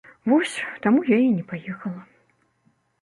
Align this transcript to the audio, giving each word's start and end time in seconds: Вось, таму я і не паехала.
Вось, 0.31 0.53
таму 0.85 1.03
я 1.09 1.17
і 1.25 1.29
не 1.37 1.43
паехала. 1.53 2.01